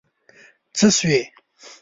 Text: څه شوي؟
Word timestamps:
څه 0.77 0.87
شوي؟ 0.97 1.19